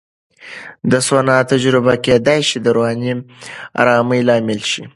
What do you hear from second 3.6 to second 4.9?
آرامۍ لامل شي.